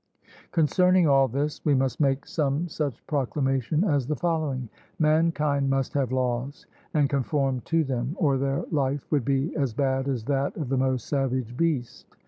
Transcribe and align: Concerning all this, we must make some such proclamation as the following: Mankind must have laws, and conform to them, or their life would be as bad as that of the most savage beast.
Concerning 0.51 1.07
all 1.07 1.27
this, 1.27 1.61
we 1.63 1.75
must 1.75 1.99
make 1.99 2.25
some 2.25 2.67
such 2.67 3.05
proclamation 3.05 3.83
as 3.83 4.07
the 4.07 4.15
following: 4.15 4.67
Mankind 4.97 5.69
must 5.69 5.93
have 5.93 6.11
laws, 6.11 6.65
and 6.95 7.07
conform 7.07 7.61
to 7.65 7.83
them, 7.83 8.15
or 8.19 8.39
their 8.39 8.65
life 8.71 9.05
would 9.11 9.23
be 9.23 9.55
as 9.55 9.75
bad 9.75 10.07
as 10.07 10.25
that 10.25 10.57
of 10.57 10.69
the 10.69 10.77
most 10.77 11.05
savage 11.05 11.55
beast. 11.55 12.07